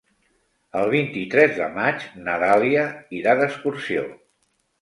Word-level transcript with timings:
El 0.79 0.87
vint-i-tres 0.93 1.53
de 1.59 1.69
maig 1.75 2.07
na 2.29 2.39
Dàlia 2.47 2.89
irà 3.21 3.37
d'excursió. 3.43 4.09